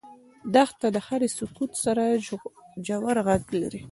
[0.53, 2.03] دښته له هرې سکوت سره
[2.85, 3.81] ژور غږ لري.